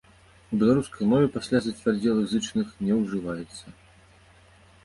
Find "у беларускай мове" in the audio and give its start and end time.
0.55-1.27